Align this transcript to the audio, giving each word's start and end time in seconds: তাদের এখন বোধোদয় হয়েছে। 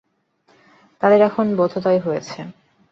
তাদের 1.01 1.19
এখন 1.21 1.45
বোধোদয় 1.55 1.99
হয়েছে। 1.99 2.39